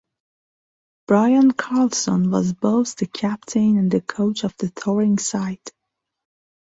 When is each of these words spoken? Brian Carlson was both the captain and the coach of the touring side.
Brian 1.07 1.51
Carlson 1.51 2.31
was 2.31 2.53
both 2.53 2.95
the 2.95 3.05
captain 3.05 3.77
and 3.77 3.91
the 3.91 4.01
coach 4.01 4.43
of 4.43 4.57
the 4.57 4.71
touring 4.71 5.19
side. 5.19 5.61